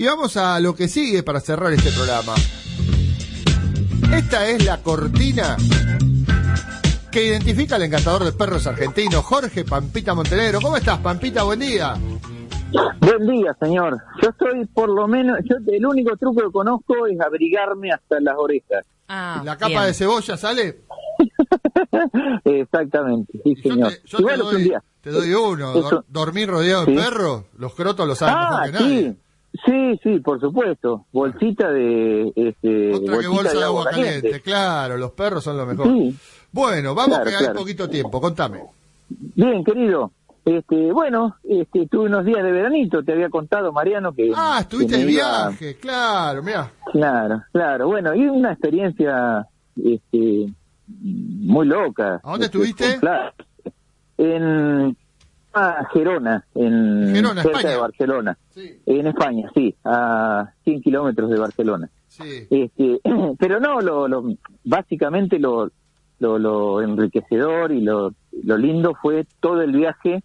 [0.00, 2.32] Y vamos a lo que sigue para cerrar este programa.
[4.16, 5.58] Esta es la cortina
[7.12, 10.60] que identifica al encantador de perros argentino, Jorge Pampita Montenegro.
[10.62, 11.42] ¿Cómo estás, Pampita?
[11.42, 11.96] Buen día.
[13.00, 13.98] Buen día, señor.
[14.22, 18.36] Yo estoy por lo menos, yo el único truco que conozco es abrigarme hasta las
[18.38, 18.86] orejas.
[19.06, 19.82] Ah, ¿La capa bien.
[19.84, 20.80] de cebolla sale?
[22.44, 23.92] Exactamente, sí, Yo señor.
[23.92, 24.82] te, yo te un día.
[25.02, 25.74] te doy uno.
[25.74, 26.98] Eso- dormir rodeado de Sí.
[26.98, 29.00] perros, los crotos lo saben mejor Ah, que nadie.
[29.10, 29.16] sí.
[29.66, 31.06] Sí, sí, por supuesto.
[31.12, 34.40] Bolsita de este Otra que bolsita bolsa de agua caliente.
[34.42, 35.86] Claro, los perros son lo mejor.
[35.88, 36.16] Sí.
[36.52, 37.58] Bueno, vamos Claro, que hay claro.
[37.58, 38.20] poquito tiempo.
[38.20, 38.60] Contame.
[39.08, 40.12] Bien, querido.
[40.44, 44.96] Este, bueno, este, tuve unos días de veranito, te había contado Mariano que Ah, estuviste
[44.96, 45.76] de iba- viaje.
[45.76, 46.70] Claro, mira.
[46.92, 47.86] Claro, claro.
[47.88, 49.46] Bueno, y una experiencia
[49.84, 50.46] este,
[50.88, 52.20] muy loca.
[52.24, 52.98] ¿A dónde Este, estuviste?
[53.00, 53.34] Pla-
[54.16, 54.96] En
[55.54, 57.74] ah, Gerona, en Gerona, cerca España.
[57.74, 58.38] de Barcelona.
[58.54, 61.88] Sí, En España, sí, a 100 kilómetros de Barcelona.
[62.08, 62.46] sí.
[62.50, 63.00] Este,
[63.38, 64.24] pero no, lo, lo,
[64.64, 65.70] básicamente lo,
[66.18, 70.22] lo, lo enriquecedor y lo, lo lindo fue todo el viaje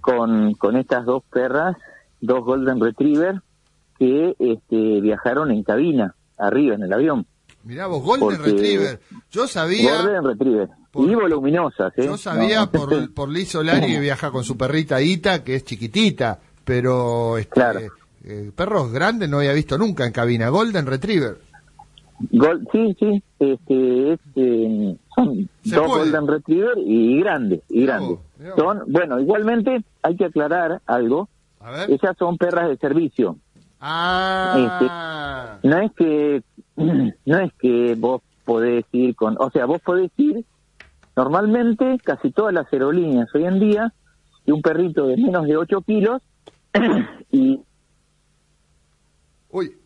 [0.00, 1.76] con, con estas dos perras,
[2.20, 3.40] dos Golden Retriever,
[3.98, 7.26] que este, viajaron en cabina, arriba en el avión.
[7.64, 9.00] Mirá vos, Golden Porque- Retriever.
[9.30, 10.68] Yo sabía, Golden Retriever.
[10.94, 12.04] Por- y voluminosas, ¿eh?
[12.06, 15.64] yo sabía No, por, por Liz Solari que viaja con su perrita Ita, que es
[15.64, 17.80] chiquitita, pero este, Claro.
[18.24, 20.48] eh, perros grandes no había visto nunca en cabina.
[20.48, 21.38] Golden Retriever.
[22.72, 24.20] Sí, sí, este, es,
[25.14, 26.00] son Se dos puede.
[26.04, 28.18] Golden Retriever y grandes, y grandes.
[28.56, 31.28] Son, bueno, igualmente hay que aclarar algo,
[31.60, 31.90] A ver.
[31.90, 33.36] esas son perras de servicio.
[33.80, 36.42] Ah, No es que,
[37.26, 40.44] no es que vos podés ir con, o sea, vos podés ir,
[41.16, 43.92] normalmente casi todas las aerolíneas hoy en día,
[44.46, 46.22] y un perrito de menos de 8 kilos,
[47.30, 47.60] y
[49.50, 49.76] uy,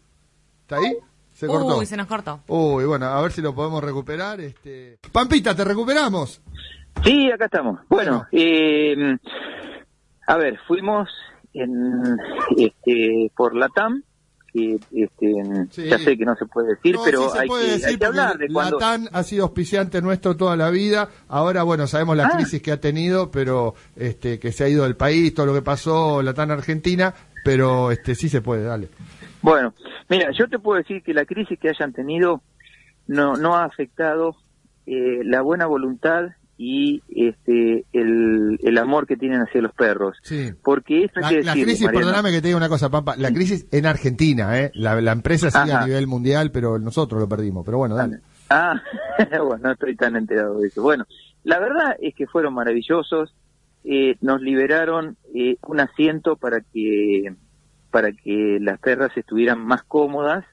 [0.62, 0.96] ¿está ahí?
[1.32, 1.78] Se cortó.
[1.78, 2.40] Uy, se nos cortó.
[2.48, 4.40] Uy, bueno, a ver si lo podemos recuperar.
[4.40, 4.98] Este...
[5.12, 6.40] Pampita, ¿te recuperamos?
[7.04, 7.78] Sí, acá estamos.
[7.88, 8.26] Bueno, Bueno.
[8.32, 9.16] eh,
[10.26, 11.08] a ver, fuimos
[11.54, 12.18] en,
[12.56, 14.02] este, por la TAM,
[14.90, 15.34] que este,
[15.70, 15.84] Sí.
[15.88, 17.96] ya sé que no se puede decir, No, pero sí hay, puede que, decir hay
[17.98, 18.78] que hablar de cuando...
[18.78, 21.08] Latam ha sido auspiciante nuestro toda la vida.
[21.28, 22.30] Ahora, bueno, sabemos la Ah.
[22.36, 25.62] crisis que ha tenido, pero este que se ha ido del país, todo lo que
[25.62, 27.14] pasó, Latam Argentina,
[27.44, 28.88] pero este sí se puede, dale.
[29.42, 29.72] Bueno,
[30.08, 32.42] mira, yo te puedo decir que la crisis que hayan tenido
[33.06, 34.36] no, no ha afectado
[34.86, 36.30] eh, la buena voluntad
[36.60, 40.18] y este el, el amor que tienen hacia los perros.
[40.22, 40.50] Sí.
[40.62, 42.06] Porque eso La, hay que la crisis, Mariano.
[42.06, 44.72] perdóname que te diga una cosa, Pampa, la crisis en Argentina, ¿eh?
[44.74, 47.64] La, la empresa sigue a nivel mundial, pero nosotros lo perdimos.
[47.64, 48.18] Pero bueno, dale.
[48.50, 48.82] Ah,
[49.44, 50.82] bueno, no estoy tan enterado de eso.
[50.82, 51.06] Bueno,
[51.44, 53.34] la verdad es que fueron maravillosos.
[53.84, 57.32] Eh, nos liberaron eh, un asiento para que
[57.90, 60.44] para que las perras estuvieran más cómodas.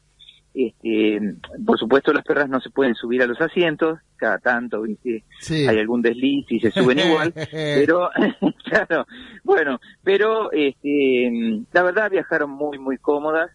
[0.55, 1.19] Este,
[1.65, 5.25] por supuesto, las perras no se pueden subir a los asientos cada tanto, ¿viste?
[5.41, 5.67] Sí.
[5.67, 8.09] hay algún desliz y se suben igual, pero
[8.63, 9.05] claro,
[9.43, 11.29] bueno, pero este,
[11.73, 13.51] la verdad viajaron muy muy cómodas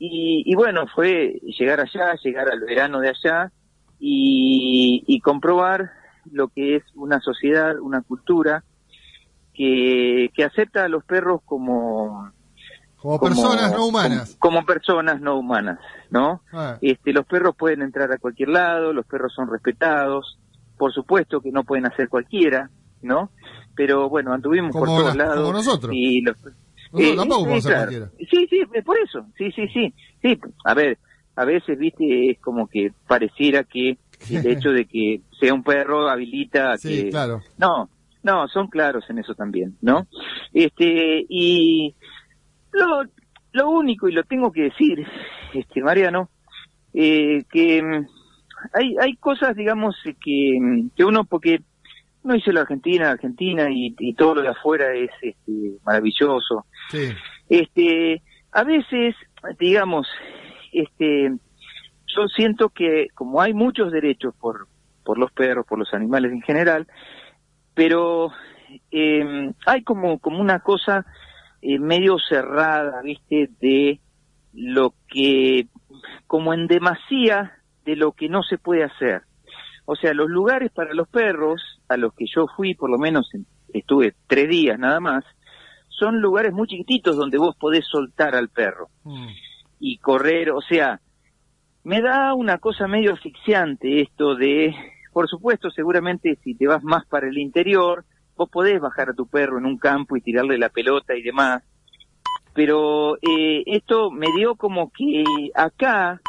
[0.00, 3.52] y, y bueno fue llegar allá, llegar al verano de allá
[4.00, 5.92] y, y comprobar
[6.32, 8.64] lo que es una sociedad, una cultura
[9.54, 12.32] que, que acepta a los perros como
[13.02, 14.36] Como personas no humanas.
[14.38, 15.78] como, como personas no humanas,
[16.10, 16.40] ¿no?
[16.52, 16.78] Ah.
[16.80, 20.38] Este, los perros pueden entrar a cualquier lado, los perros son respetados,
[20.78, 22.70] por supuesto que no pueden hacer cualquiera,
[23.02, 23.30] ¿no?
[23.74, 25.40] Pero bueno, anduvimos por todos la- lados.
[25.40, 25.92] como nosotros.
[25.94, 26.36] Y los,
[26.92, 27.90] Nosotros tampoco podemos ser claro.
[27.90, 28.10] cualquiera.
[28.30, 29.94] Sí, sí, es por eso, sí, sí, sí.
[30.22, 30.98] Sí, a ver,
[31.36, 33.96] a veces, viste, es como que pareciera que
[34.30, 37.10] el hecho de que sea un perro habilita Sí, que...
[37.10, 37.40] claro.
[37.58, 37.88] No,
[38.22, 40.06] no, son claros en eso también, ¿no?
[40.52, 41.94] Este, y
[42.72, 43.04] lo,
[43.52, 45.06] lo único, y lo tengo que decir,
[45.54, 46.30] este, Mariano,
[46.94, 48.06] eh, que mm,
[48.74, 51.60] hay, hay cosas, digamos, que, mm, que uno, porque
[52.22, 56.66] uno dice la Argentina, Argentina, y, y todo lo de afuera es este, maravilloso.
[56.88, 57.12] Sí.
[57.48, 58.22] Este,
[58.52, 59.14] a veces,
[59.58, 60.06] digamos,
[60.72, 61.32] este,
[62.06, 64.68] yo siento que como hay muchos derechos por,
[65.04, 66.86] por los perros, por los animales en general,
[67.74, 68.32] pero
[68.90, 71.04] eh, hay como, como una cosa
[71.62, 74.00] eh, medio cerrada, viste, de
[74.52, 74.94] lo
[76.26, 77.52] como en demasía
[77.84, 79.22] de lo que no se puede hacer.
[79.84, 83.30] O sea, los lugares para los perros, a los que yo fui, por lo menos
[83.72, 85.24] estuve tres días nada más,
[85.88, 89.28] son lugares muy chiquititos donde vos podés soltar al perro Mm.
[89.80, 91.00] y correr, o sea,
[91.84, 94.74] me da una cosa medio asfixiante esto de,
[95.12, 98.04] por supuesto, seguramente si te vas más para el interior,
[98.42, 101.62] vos podés bajar a tu perro en un campo y tirarle la pelota y demás,
[102.54, 105.24] pero eh, esto me dio como que
[105.54, 106.20] acá,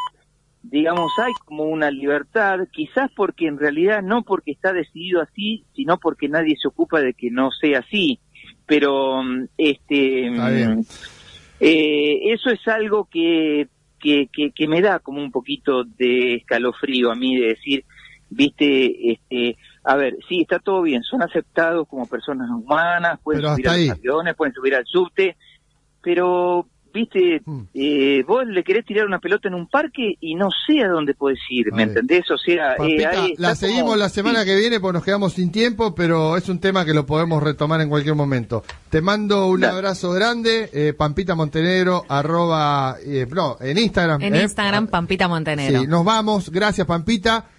[0.62, 5.98] digamos, hay como una libertad, quizás porque en realidad no porque está decidido así, sino
[5.98, 8.20] porque nadie se ocupa de que no sea así,
[8.68, 10.80] pero mm, este Está bien.
[10.80, 10.86] mm,
[11.60, 13.68] eh, eso es algo que,
[14.00, 17.86] que, que, que me da como un poquito de escalofrío a mí de decir,
[18.30, 23.54] viste, este, a ver, sí, está todo bien, son aceptados como personas humanas, pueden Pero
[23.56, 25.36] subir a los aviones, pueden subir al subte,
[26.02, 27.62] pero, viste, Mm.
[27.74, 31.16] eh, vos le querés tirar una pelota en un parque y no sé a dónde
[31.16, 32.30] podés ir, ¿me entendés?
[32.30, 34.46] O sea, eh, la seguimos como- la semana sí.
[34.46, 37.82] que viene porque nos quedamos sin tiempo, pero es un tema que lo podemos retomar
[37.82, 38.64] en cualquier momento.
[38.90, 44.22] Te mando un abrazo grande, eh, Pampita Montenegro, arroba, eh, no, en Instagram.
[44.22, 44.44] En ¿eh?
[44.44, 45.82] Instagram, Pampita Montenegro.
[45.82, 47.46] Sí, nos vamos, gracias Pampita.